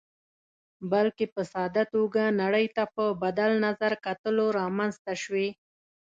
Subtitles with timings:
[0.91, 5.47] بلکې په ساده توګه نړۍ ته په بدل نظر کتلو رامنځته شوې.